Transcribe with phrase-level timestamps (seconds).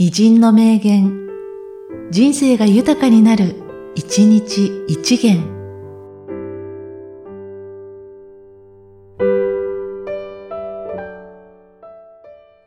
[0.00, 1.26] 偉人の名言、
[2.12, 3.56] 人生が豊かになる、
[3.96, 5.42] 一日一元。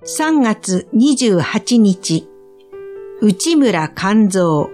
[0.03, 2.27] 3月28日、
[3.21, 4.67] 内村勘三。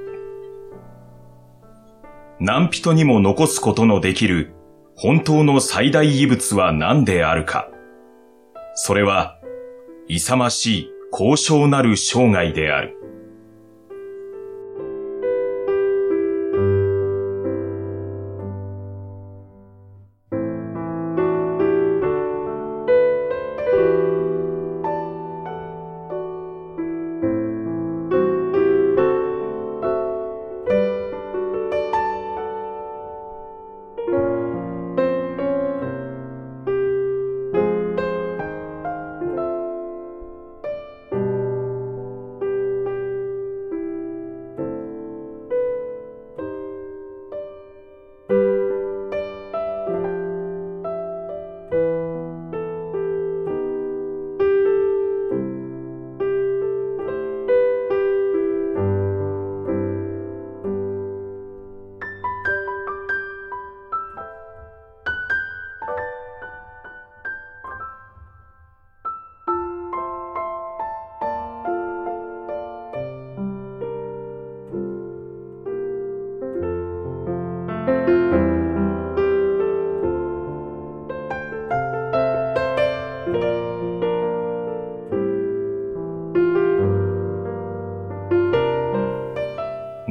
[2.40, 4.56] 何人にも残すことのできる
[4.96, 7.70] 本当の最大遺物は何であるか。
[8.74, 9.38] それは、
[10.08, 12.96] 勇ましい高尚なる生涯である。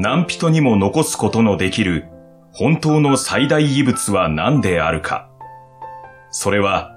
[0.07, 2.05] 何人にも残すことのできる
[2.53, 5.29] 本当の最大遺物は何であるか。
[6.31, 6.93] それは、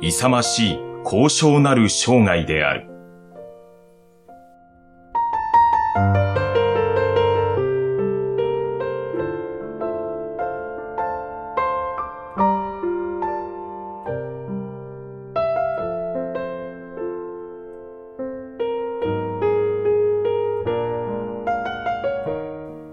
[0.00, 2.91] 勇ましい高尚なる生涯である。